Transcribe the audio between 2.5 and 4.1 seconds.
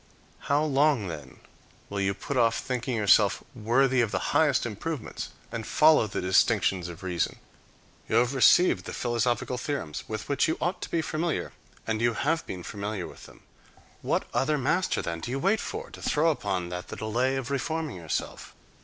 thinking yourself worthy of